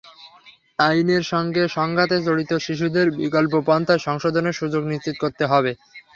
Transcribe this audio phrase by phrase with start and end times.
[0.79, 5.71] আইনের সঙ্গে সংঘাতে জড়িত শিশুদের বিকল্প পন্থায় সংশোধনের সুযোগ নিশ্চিত করতে হবে।